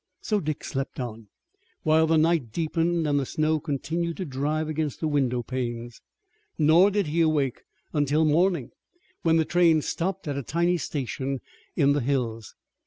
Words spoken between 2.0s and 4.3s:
the night deepened and the snow continued to